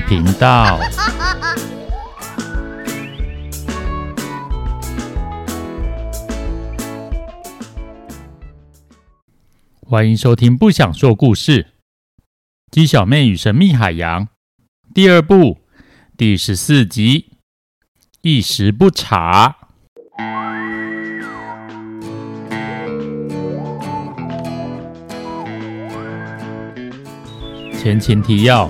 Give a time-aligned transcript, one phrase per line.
[0.00, 0.78] 频道。
[9.88, 11.62] 欢迎收听《不想说故事》
[12.70, 14.26] 《鸡小妹与神秘海洋》
[14.92, 15.58] 第二部
[16.16, 17.36] 第十四集。
[18.28, 19.54] 一时不察。
[27.78, 28.68] 前情提要：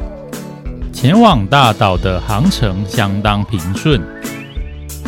[0.97, 4.01] 前往大岛的航程相当平顺，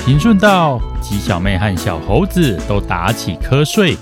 [0.05, 3.97] 平顺到鸡小妹和小猴子都打起瞌睡。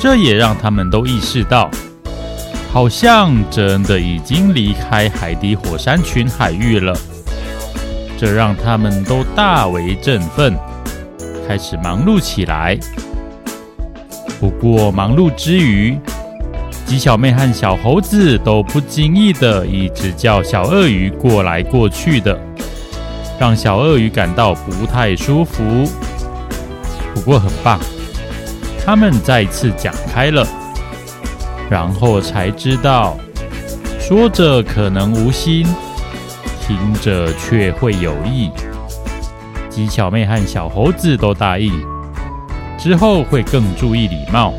[0.00, 1.68] 这也让他们都意识到，
[2.72, 6.96] 好像真的已经离开海底火山群海域了。
[8.16, 10.56] 这让他们都大为振奋，
[11.48, 12.78] 开始忙碌起来。
[14.38, 15.98] 不过，忙碌之余，
[16.86, 22.38] 鸡小妹和小猴子都不经意的一直叫小鳄鱼过来过去的，
[23.40, 25.62] 让小鳄鱼感到不太舒服。
[27.14, 27.80] 不过很棒，
[28.84, 30.46] 他们再次讲开了，
[31.70, 33.16] 然后才知道，
[33.98, 35.66] 说着可能无心，
[36.60, 38.50] 听着却会有意。
[39.70, 41.72] 鸡小妹和小猴子都答应，
[42.78, 44.52] 之后会更注意礼貌。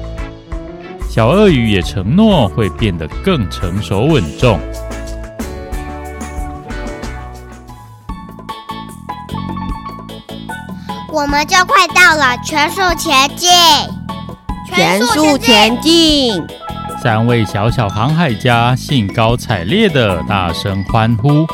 [1.14, 4.60] 小鳄鱼也承诺会变得更成熟稳重。
[11.12, 13.48] 我们就快到了，全速前进！
[14.66, 16.44] 全速前进！
[17.04, 21.46] 三位小小航海家兴高采烈的大声欢呼，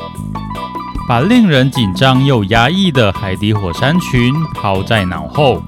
[1.05, 5.61] 把令人紧张又压抑的海底火山群抛在脑后。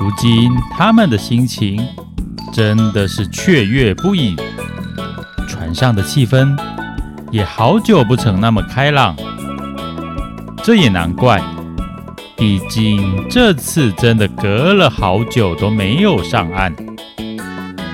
[0.00, 1.80] 如今，他们的心情，
[2.52, 4.36] 真的是雀跃不已，
[5.48, 6.54] 船上的气氛
[7.30, 9.16] 也好久不曾那么开朗。
[10.62, 11.42] 这也难怪，
[12.36, 16.74] 毕竟这次真的隔了好久都没有上岸。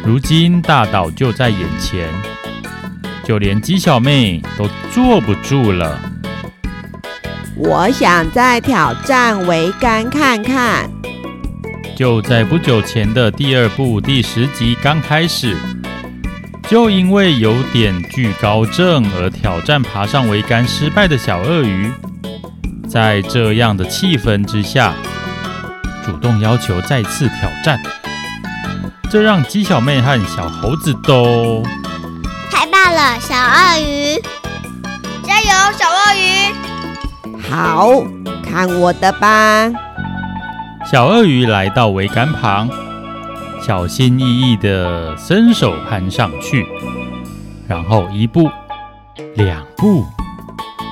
[0.04, 2.08] 如今大岛就在眼前，
[3.24, 5.98] 就连鸡小妹都坐不住了。
[7.56, 10.90] 我想再挑战桅杆看看。
[11.98, 15.56] 就在不久前的第二部第十集刚开始，
[16.68, 21.92] 就因为有点惧高症而挑战爬上桅杆失败的小鳄鱼，
[22.88, 24.94] 在这样的气氛之下，
[26.06, 27.82] 主动要求再次挑战，
[29.10, 31.64] 这让鸡小妹和小猴子都
[32.48, 33.18] 太棒了！
[33.18, 34.22] 小鳄鱼，
[35.24, 35.48] 加油！
[35.76, 37.90] 小鳄鱼，好，
[38.48, 39.68] 看我的吧！
[40.90, 42.66] 小鳄鱼来到桅杆旁，
[43.60, 46.66] 小心翼翼地伸手攀上去，
[47.68, 48.48] 然后一步、
[49.34, 50.06] 两步，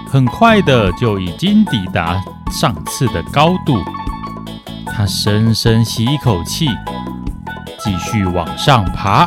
[0.07, 3.83] 很快的就已经抵达上次的高度。
[4.85, 6.69] 他深深吸一口气，
[7.79, 9.27] 继续往上爬。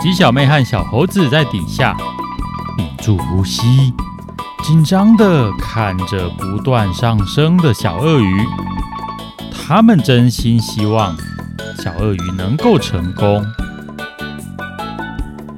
[0.00, 1.96] 鸡小妹和小猴子在底下
[2.76, 3.94] 屏住呼吸。
[4.64, 8.46] 紧张地看着不断上升的小鳄鱼，
[9.50, 11.16] 他们真心希望
[11.78, 13.44] 小鳄鱼能够成功。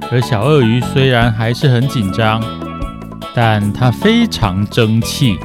[0.09, 2.41] 而小鳄鱼虽然还是很紧张，
[3.33, 5.37] 但它非常争气，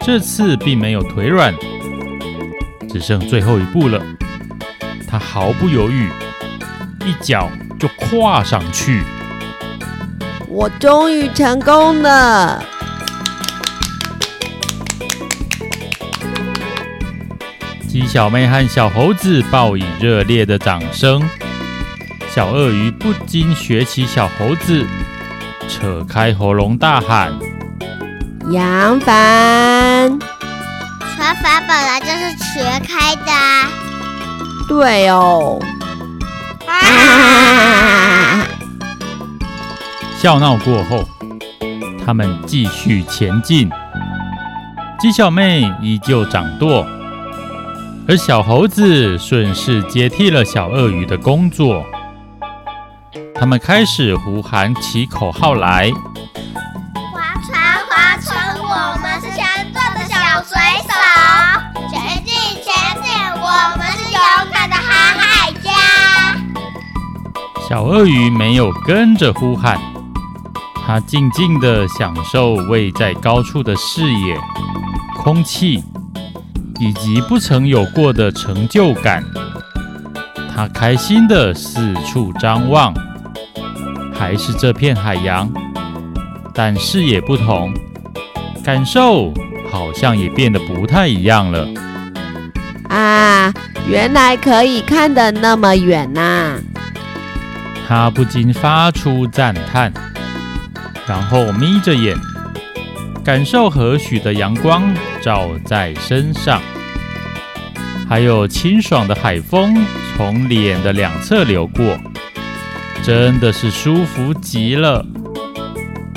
[0.00, 1.54] 这次并没有腿软，
[2.88, 4.00] 只剩最后一步了。
[5.06, 6.08] 它毫不犹豫，
[7.04, 7.48] 一脚
[7.78, 9.02] 就跨上去。
[10.52, 12.60] 我终于成功了！
[17.88, 21.22] 鸡小妹和小猴子报以热烈的掌声。
[22.34, 24.84] 小鳄鱼不禁学起小猴子，
[25.68, 27.32] 扯开喉咙大喊
[28.52, 30.18] ：“杨帆！”
[31.16, 33.68] 船帆本来就是全开的啊。
[34.68, 35.62] 对哦。
[36.66, 37.99] 啊
[40.20, 41.02] 笑闹过后，
[42.04, 43.70] 他们继续前进。
[44.98, 46.86] 鸡小妹依旧掌舵，
[48.06, 51.82] 而小猴子顺势接替了小鳄鱼的工作。
[53.34, 55.90] 他们开始呼喊起口号来
[57.14, 57.58] ：“划船，
[57.88, 60.92] 划船，我们是强壮的小水手，
[61.88, 62.70] 前进，前
[63.02, 64.20] 进，我们是勇
[64.52, 65.70] 敢的航海家。”
[67.66, 69.80] 小鳄鱼没有跟着呼喊。
[70.92, 74.36] 他静静地享受位在高处的视野、
[75.22, 75.84] 空气，
[76.80, 79.22] 以及不曾有过的成就感。
[80.52, 82.92] 他开心地四处张望，
[84.12, 85.48] 还是这片海洋，
[86.52, 87.72] 但视野不同，
[88.64, 89.32] 感受
[89.70, 91.68] 好像也变得不太一样了。
[92.88, 93.54] 啊，
[93.86, 96.58] 原来可以看得那么远呐、啊！
[97.86, 99.92] 他不禁发出赞叹，
[101.10, 102.16] 然后眯着眼，
[103.24, 106.62] 感受和煦的阳光照在身上，
[108.08, 109.84] 还有清爽的海风
[110.16, 111.98] 从脸的两侧流过。
[113.02, 115.04] 真的是舒服极了。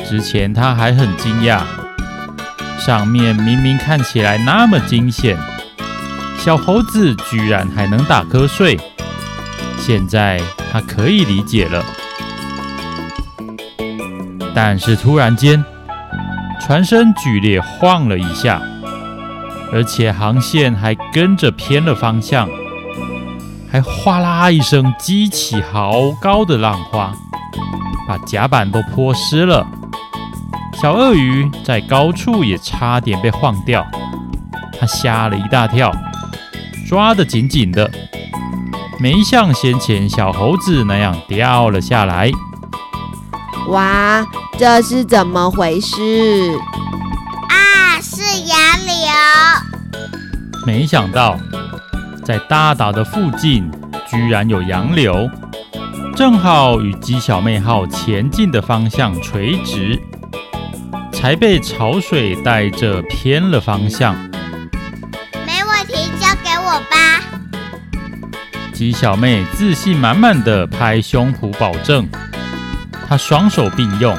[0.08, 1.64] 之前他还很惊讶，
[2.78, 5.36] 上面明明看起来那么惊险，
[6.38, 8.80] 小猴子居然还能打瞌睡。
[9.80, 10.40] 现在
[10.72, 11.84] 他可以理解了。
[14.56, 15.64] 但是突然间，
[16.62, 18.62] 船身剧烈晃了一下，
[19.72, 22.48] 而且航线还跟着偏了方向。
[23.72, 27.12] 还哗啦一声激起好高的浪花，
[28.08, 29.66] 把甲板都泼湿了。
[30.80, 33.84] 小鳄鱼在高处也差点被晃掉，
[34.80, 35.92] 它吓了一大跳，
[36.88, 37.90] 抓得紧紧的，
[39.00, 42.30] 没像先前小猴子那样掉了下来。
[43.70, 44.24] 哇，
[44.58, 45.98] 这是怎么回事？
[47.50, 48.94] 啊，是洋流！
[50.66, 51.40] 没想到。
[52.24, 53.70] 在大岛的附近，
[54.10, 55.30] 居然有洋流，
[56.16, 60.02] 正好与鸡小妹号前进的方向垂直，
[61.12, 64.16] 才被潮水带着偏了方向。
[65.46, 67.22] 没问题，交给我吧。
[68.72, 72.08] 鸡小妹自信满满的拍胸脯保证，
[73.10, 74.18] 她双手并用，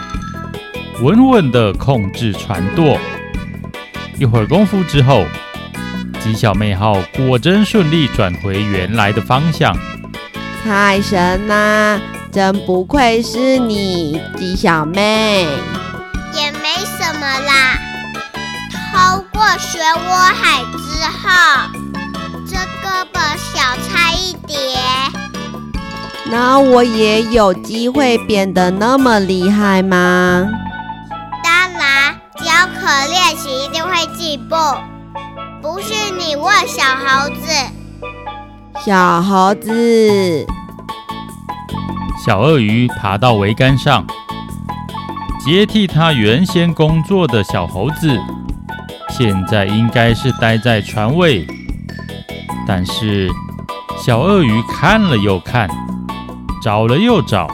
[1.03, 2.99] 稳稳的控制船舵。
[4.19, 5.25] 一会儿功夫之后。
[6.21, 9.77] 鸡小妹号果真顺利转回原来的方向，
[10.65, 12.01] 太神啦！
[12.33, 15.47] 真不愧是你，鸡小妹。
[16.33, 17.79] 也没什么啦。
[18.91, 21.29] 透过漩涡海之后，
[22.49, 24.81] 这胳膊小差一点。
[26.31, 30.49] 那我也有机会变得那么厉害吗？
[32.45, 34.55] 当然，只要肯练习，一定会进步。
[35.63, 37.51] 不信你问小猴子，
[38.85, 40.47] 小猴子，
[42.25, 44.05] 小鳄鱼爬到桅杆上，
[45.43, 48.21] 接替它原先工作的小猴子，
[49.09, 51.47] 现在应该是待在船尾。
[52.67, 53.31] 但是
[53.99, 55.67] 小鳄鱼看了又看，
[56.63, 57.49] 找了又找，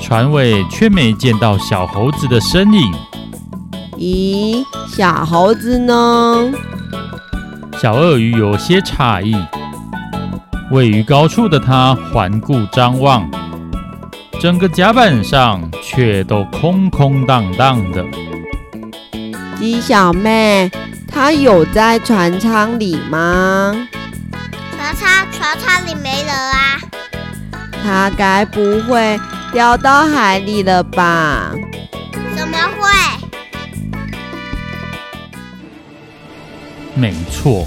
[0.00, 2.94] 船尾却没见到小猴子的身影。
[3.98, 6.52] 咦，小猴子呢？
[7.80, 9.36] 小鳄鱼有些诧异，
[10.70, 13.28] 位于高处的它环顾张望，
[14.40, 18.04] 整个甲板上却都空空荡荡的。
[19.58, 20.70] 鸡小妹，
[21.10, 23.74] 她有在船舱里吗？
[24.76, 26.78] 船舱，船舱里没人啊。
[27.84, 29.18] 她该不会
[29.52, 31.52] 掉到海里了吧？
[36.98, 37.64] 没错，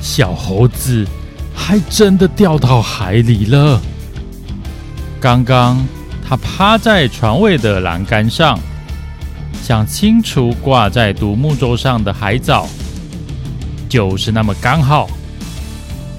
[0.00, 1.06] 小猴子
[1.54, 3.78] 还真的掉到海里了。
[5.20, 5.86] 刚刚
[6.26, 8.58] 他趴在船尾的栏杆上，
[9.62, 12.66] 想清除挂在独木舟上的海藻，
[13.86, 15.10] 就是那么刚好，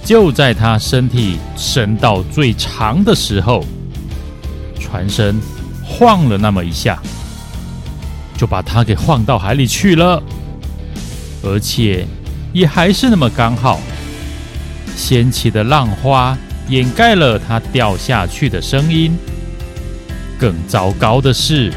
[0.06, 3.66] 就在他身体伸到最长的时候，
[4.80, 5.42] 船身
[5.84, 7.02] 晃了那么一下，
[8.38, 10.22] 就把他给晃到海里去了，
[11.42, 12.06] 而且。
[12.52, 13.80] 也还是那么刚好，
[14.96, 16.38] 掀起的浪花
[16.68, 19.16] 掩盖了它掉下去的声音。
[20.40, 21.72] 更糟糕的是，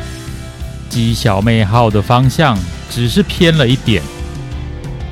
[0.89, 2.59] 鸡小妹号的方向
[2.91, 4.03] 只是偏了一点，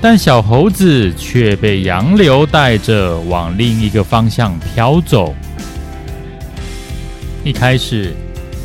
[0.00, 5.34] 但小猴子却被洋流带着往另一个方向飘走。
[7.42, 8.14] 一开始，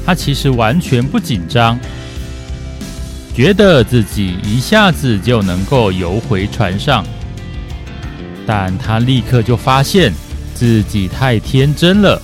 [0.05, 1.79] 他其实完全不紧张。
[3.35, 7.03] 觉得自己一下子就能够游回船上，
[8.47, 10.13] 但他立刻就发现
[10.53, 12.21] 自己太天真了。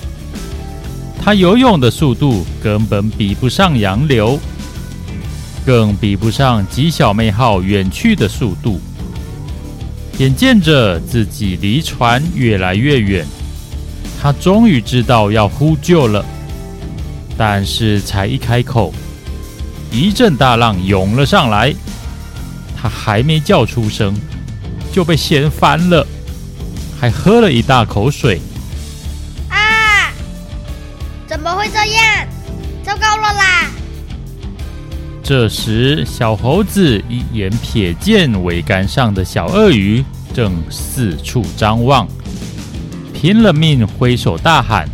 [1.22, 4.40] 他游泳的速度根本比不上洋流，
[5.66, 8.80] 更比不上鸡小妹号远去的速度。
[10.18, 13.26] 眼见着自己离船越来越远，
[14.22, 16.24] 他终于知道要呼救了，
[17.38, 18.94] 但是才一开口。
[19.92, 21.76] 一阵大浪涌了上来，
[22.82, 24.16] 他还没叫出声，
[24.92, 26.08] 就被掀翻了，
[27.00, 28.40] 还喝了一大口水。
[29.50, 30.14] 啊！
[31.28, 32.28] 怎么会这样？
[32.84, 33.70] 糟糕了啦！
[35.22, 42.08] 这时，小猴子一眼瞥见桅杆上的小鳄鱼正四处张望，
[43.14, 44.90] 拼了命挥手大喊：“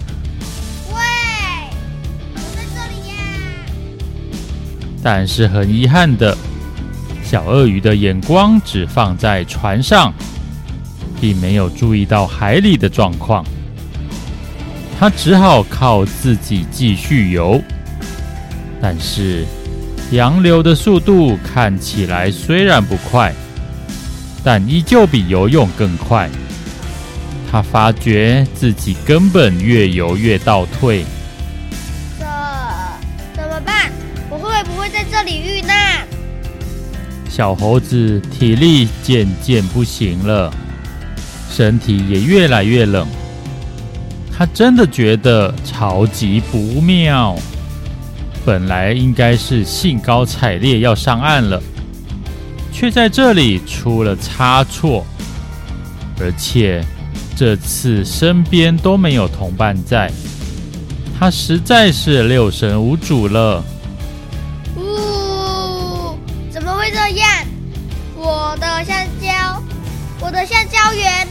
[5.02, 6.38] 但是很遗憾的，
[7.24, 10.14] 小鳄鱼的眼光只放在船上，
[11.22, 13.46] 并没有注意到海里的状况。
[15.00, 17.62] 他只好靠自己继续游，
[18.82, 19.46] 但是
[20.12, 23.34] 洋流的速度看起来虽然不快，
[24.44, 26.30] 但依旧比游泳更快。
[27.50, 31.06] 他发觉自己根本越游越倒退。
[35.28, 36.08] 里遇难？
[37.30, 40.50] 小猴子体力渐渐不行了，
[41.52, 43.06] 身体也越来越冷。
[44.32, 47.36] 他真的觉得超级不妙，
[48.46, 51.62] 本来应该是兴高采烈要上岸了，
[52.72, 55.06] 却在这里出了差错，
[56.22, 56.82] 而且
[57.36, 60.10] 这次身边都没有同伴在，
[61.20, 63.62] 他实在是六神无主了。
[70.28, 71.26] 我的橡胶园。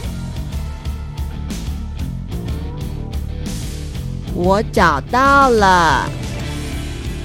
[4.33, 6.09] 我找到了！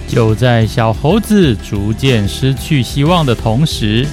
[0.07, 4.07] 就在小猴子逐渐失去希望的同时，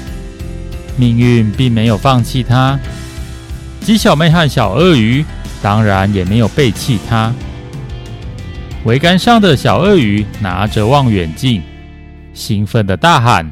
[0.95, 2.79] 命运并没有放弃他。
[3.81, 5.25] 鸡小妹和小鳄鱼
[5.61, 7.33] 当然也没有背弃他。
[8.85, 11.61] 桅杆上的小鳄鱼拿着望远镜，
[12.33, 13.51] 兴奋的大喊：“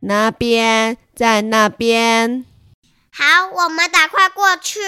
[0.00, 2.44] 那边，在那边！”
[3.14, 4.80] 好，我们赶快过去。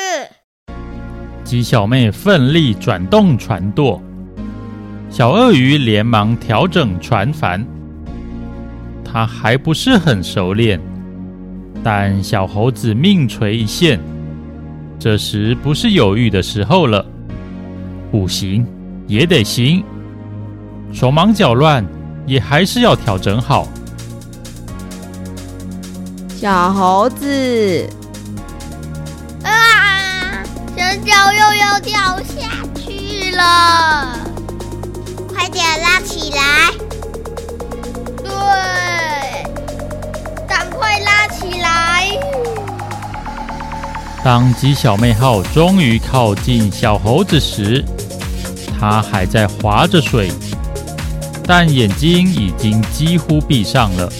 [1.44, 4.02] 鸡小妹奋力转动船舵，
[5.10, 7.62] 小鳄鱼连忙调整船帆。
[9.04, 10.80] 他还不是很熟练，
[11.82, 14.00] 但小猴子命垂一线，
[14.98, 17.04] 这时不是犹豫的时候了。
[18.10, 18.66] 不行，
[19.06, 19.84] 也得行，
[20.94, 21.84] 手忙脚乱，
[22.24, 23.68] 也还是要调整好。
[26.30, 27.86] 小猴子。
[31.14, 31.94] 脚又要掉
[32.24, 34.18] 下去了，
[35.32, 36.72] 快点拉起来！
[38.18, 38.28] 对，
[40.48, 42.08] 赶快拉起来！
[44.24, 47.84] 当鸡小妹号终于靠近小猴子时，
[48.80, 50.32] 它还在划着水，
[51.46, 54.12] 但眼睛已经几乎闭上了，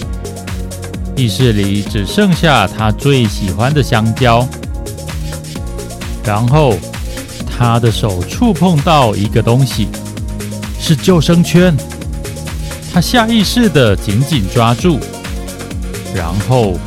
[1.16, 4.46] 意识里只剩下它最喜欢的香蕉。
[6.24, 6.74] 然后，
[7.46, 9.88] 他的手触碰到一个东西，
[10.80, 11.76] 是救生圈。
[12.92, 14.98] 他下意识的紧紧抓住，
[16.14, 16.78] 然后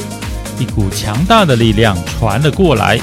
[0.57, 2.99] 一股强大的力量传了过来，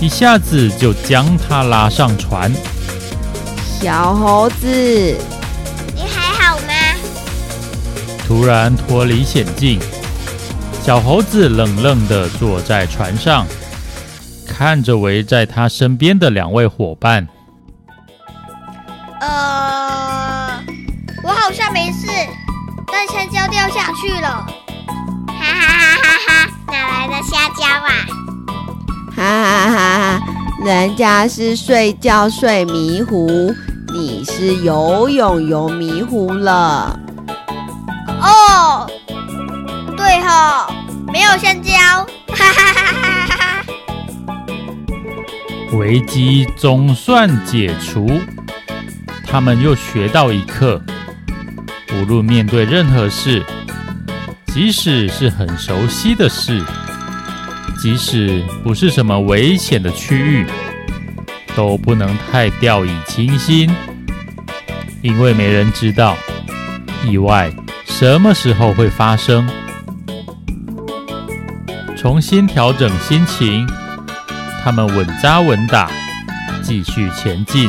[0.00, 2.52] 一下子就将他拉上船。
[3.80, 4.66] 小猴子，
[5.94, 6.72] 你还好吗？
[8.26, 9.80] 突然脱离险境，
[10.84, 13.46] 小猴子冷冷的坐在船上。
[14.56, 17.26] 看着围在他身边的两位伙伴，
[19.20, 20.62] 呃，
[21.24, 22.06] 我好像没事，
[22.86, 24.46] 但香蕉掉下去了，
[25.26, 26.50] 哈哈哈哈哈！
[26.68, 27.90] 哪来的香蕉啊？
[29.16, 30.22] 哈哈哈哈！
[30.64, 33.52] 人家是睡觉睡迷糊，
[33.92, 36.96] 你是游泳游迷糊了。
[38.20, 38.88] 哦，
[39.96, 40.72] 对哈，
[41.12, 41.72] 没有香蕉，
[42.28, 43.13] 哈哈哈哈。
[45.74, 48.08] 危机总算解除，
[49.26, 50.80] 他们又学到一课：
[51.92, 53.42] 无论面对任何事，
[54.46, 56.62] 即使是很熟悉的事，
[57.82, 60.46] 即使不是什么危险的区域，
[61.56, 63.68] 都不能太掉以轻心，
[65.02, 66.16] 因为没人知道
[67.04, 67.52] 意外
[67.84, 69.48] 什么时候会发生。
[71.96, 73.66] 重新调整心情。
[74.64, 75.90] 他们稳扎稳打，
[76.62, 77.68] 继续前进。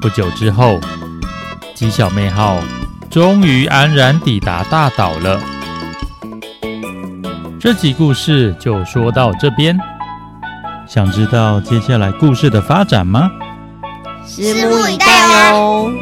[0.00, 0.80] 不久之后，
[1.72, 2.58] 鸡小妹号
[3.08, 5.40] 终于安然抵达大岛了。
[7.60, 9.78] 这集故事就说到这边。
[10.88, 13.30] 想知道接下来故事的发展吗？
[14.26, 15.92] 拭目以待哦。